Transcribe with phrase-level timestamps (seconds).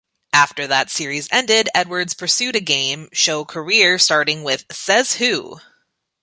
[0.33, 5.59] After that series ended, Edwards pursued a game show career, starting with Says Who?